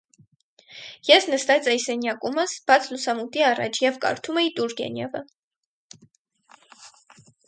[1.09, 5.21] Ես նստած էի սենյակումս՝ բաց լուսամուտի առաջ և կարդում էի Տուրգենևը: